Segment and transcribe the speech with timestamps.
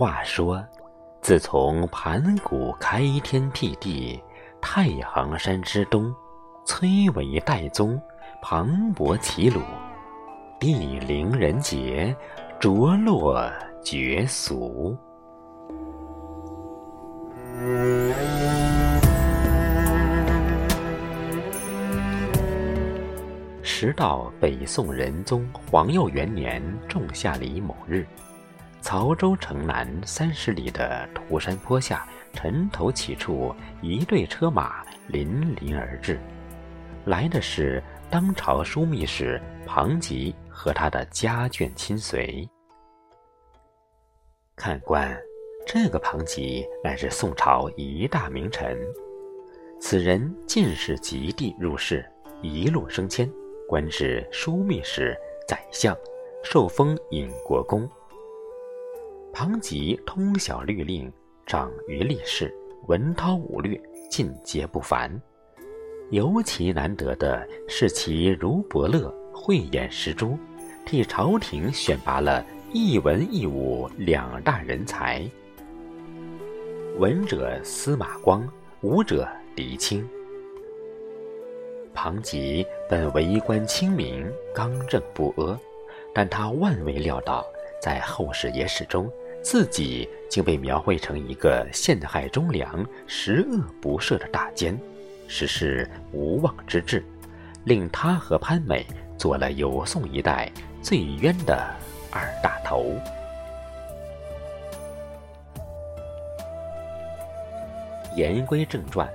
[0.00, 0.64] 话说，
[1.20, 4.18] 自从盘古开天辟地，
[4.58, 6.10] 太行山之东，
[6.64, 8.00] 崔嵬代宗，
[8.40, 9.60] 磅礴齐鲁，
[10.58, 12.16] 地灵人杰，
[12.58, 13.46] 着落
[13.84, 14.96] 绝俗。
[23.62, 28.06] 时到北宋仁宗皇佑元年仲夏里某日，
[28.90, 36.18] 曹州城南三十里的涂山坡下城头起处，一队车马林林而至，
[37.04, 37.80] 来的是
[38.10, 42.44] 当朝枢密使庞吉和他的家眷亲随。
[44.56, 45.16] 看官。
[45.64, 48.76] 这个庞吉乃是宋朝一大名臣，
[49.80, 52.04] 此人进士及第入仕，
[52.42, 53.30] 一路升迁，
[53.68, 55.16] 官至枢密使、
[55.46, 55.96] 宰相，
[56.42, 57.88] 受封尹国公。
[59.32, 61.10] 庞吉通晓律令，
[61.46, 62.52] 长于历事，
[62.88, 65.10] 文韬武略，尽皆不凡。
[66.10, 70.36] 尤其难得的是其如伯乐，慧眼识珠，
[70.84, 75.24] 替朝廷选拔了一文一武两大人才。
[76.98, 78.46] 文者司马光，
[78.82, 80.06] 武者狄青。
[81.94, 85.58] 庞吉本为官清明，刚正不阿，
[86.12, 87.46] 但他万未料到，
[87.80, 89.10] 在后世野史中，
[89.42, 94.78] 自己竟被描绘成一个陷害忠良、十恶不赦的大奸，
[95.26, 97.02] 实是无妄之至，
[97.64, 98.86] 令他和潘美
[99.16, 100.50] 做了有宋一代
[100.82, 101.56] 最冤的
[102.10, 102.94] 二大头。
[108.16, 109.08] 言归正传，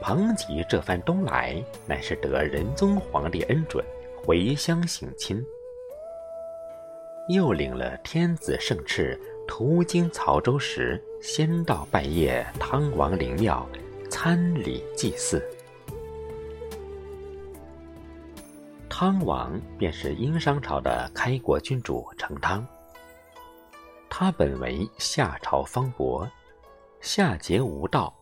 [0.00, 3.84] 庞吉这番东来，乃是得仁宗皇帝恩准，
[4.24, 5.44] 回乡省亲，
[7.28, 13.68] 又领了天子圣敕，途经曹州时，先到拜谒汤王陵庙，
[14.08, 15.44] 参礼祭祀。
[18.88, 22.64] 汤王便是殷商朝的开国君主成汤，
[24.08, 26.30] 他本为夏朝方伯，
[27.00, 28.14] 夏桀无道。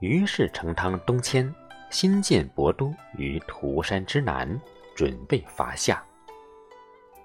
[0.00, 1.54] 于是，成汤东迁，
[1.90, 4.60] 新建博都于涂山之南，
[4.94, 6.02] 准备伐夏。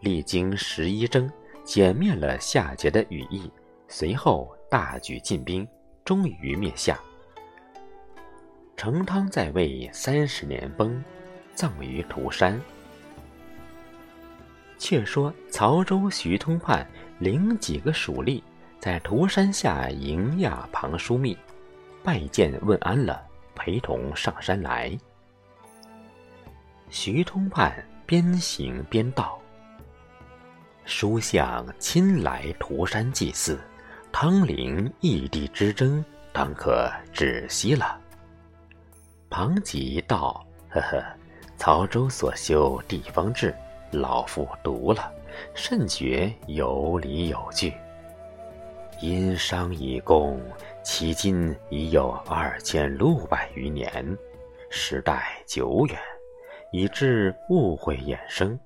[0.02, 1.32] 历经十一征，
[1.64, 3.50] 歼灭了夏桀的羽翼，
[3.88, 5.68] 随后大举进兵，
[6.04, 7.00] 终于灭夏。
[8.76, 11.04] 成汤在位三十年崩，
[11.54, 12.60] 葬于涂山。
[14.80, 16.86] 却说曹州徐通判
[17.20, 18.42] 领几个属吏，
[18.80, 21.38] 在涂山下迎亚庞枢密。
[22.04, 23.24] 拜见问安了，
[23.54, 24.98] 陪同上山来。
[26.90, 29.40] 徐通判边行边道
[30.86, 33.60] ：“书相亲来涂山祭祀，
[34.12, 38.00] 汤陵异地之争，当可止息了。”
[39.30, 41.04] 庞吉道：“呵呵，
[41.58, 43.56] 曹州所修地方志，
[43.92, 45.12] 老夫读了，
[45.54, 47.74] 甚觉有理有据。
[49.00, 50.40] 殷商以共。”
[50.84, 54.18] 迄今已有二千六百余年，
[54.72, 55.96] 时代久远，
[56.72, 58.60] 以致误会衍生。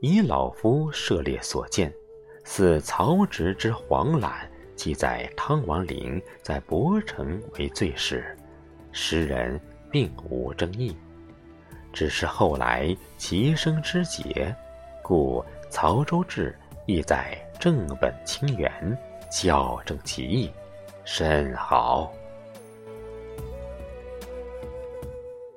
[0.00, 1.92] 以老夫涉猎所见，
[2.42, 8.34] 似曹植之黄览记载汤王陵在博城为最始，
[8.92, 9.60] 诗人
[9.90, 10.96] 并无争议。
[11.92, 14.56] 只是后来其生之节，
[15.02, 16.56] 故《曹州志》
[16.86, 18.72] 亦在正本清源，
[19.30, 20.50] 校正其意。
[21.04, 22.10] 甚好。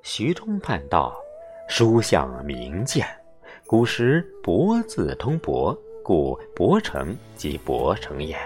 [0.02, 1.16] 徐通判道
[1.70, 3.08] ：“书相明鉴，
[3.66, 8.38] 古时亳字通亳，故亳城即亳城也。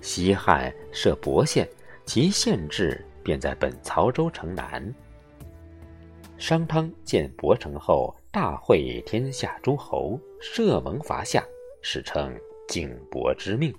[0.00, 1.68] 西汉设亳县，
[2.04, 4.94] 其县治便在本曹州城南。
[6.36, 11.44] 商汤建亳城后，大会天下诸侯，设盟伐夏，
[11.82, 12.32] 史称
[12.68, 13.74] 景亳之命。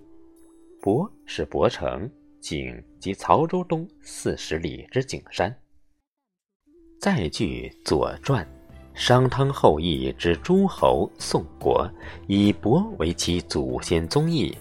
[0.82, 2.10] 亳是亳城。”
[2.40, 5.54] 景即曹州东四十里之景山。
[6.98, 8.46] 再据《左传》，
[9.00, 11.90] 商汤后裔之诸侯宋国，
[12.28, 14.54] 以伯为其祖先宗义，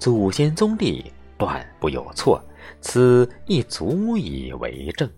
[0.00, 2.42] 祖先宗弟断不有错，
[2.80, 5.08] 此亦足以为证。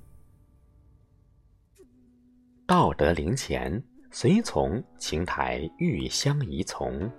[2.67, 7.11] 道德陵前，随从秦台玉香仪从，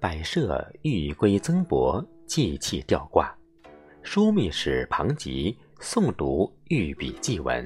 [0.00, 3.32] 摆设玉龟增帛，祭器吊挂。
[4.02, 7.64] 枢密使庞吉诵读御笔祭文，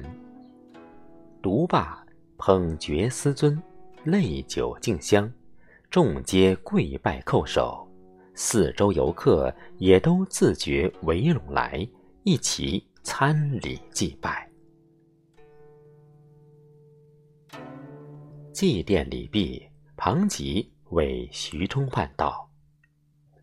[1.41, 2.04] 读罢，
[2.37, 3.61] 捧爵思尊，
[4.03, 5.31] 泪酒敬香，
[5.89, 7.87] 众皆跪拜叩首。
[8.33, 11.87] 四周游客也都自觉围拢来，
[12.23, 14.49] 一起参礼祭拜。
[18.51, 19.65] 祭奠礼毕，
[19.95, 22.49] 庞吉为徐冲办道：“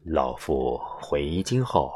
[0.05, 1.93] 老夫回京后，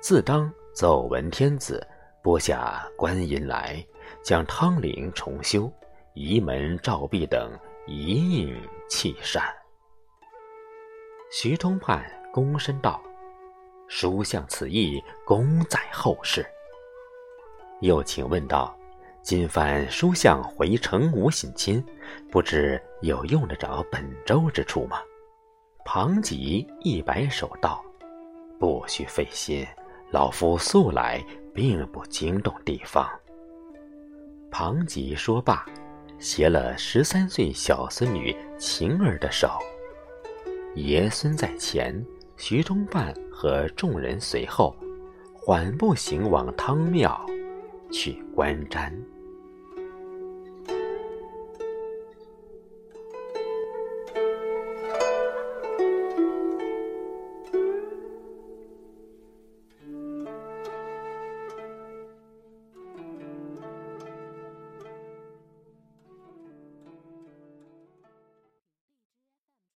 [0.00, 1.86] 自当奏闻天子
[2.22, 3.84] 拨下官银来，
[4.22, 5.70] 将汤陵重修，
[6.18, 7.52] 仪门照壁等
[7.86, 9.44] 一应弃善。”
[11.30, 12.04] 徐通判
[12.34, 13.00] 躬身道
[13.86, 16.44] ：“书向此意，功在后世。”
[17.80, 18.74] 又请问道。
[19.20, 21.84] 今番书相回城无省亲，
[22.30, 25.02] 不知有用得着本州之处吗？
[25.84, 27.84] 庞吉一摆手道
[28.58, 29.66] ：“不需费心，
[30.10, 31.22] 老夫素来
[31.52, 33.06] 并不惊动地方。”
[34.50, 35.66] 庞吉说罢，
[36.18, 39.50] 携了十三岁小孙女晴儿的手，
[40.74, 42.04] 爷孙在前，
[42.36, 44.76] 徐中办和众人随后，
[45.34, 47.24] 缓步行往汤庙，
[47.90, 48.92] 去观瞻。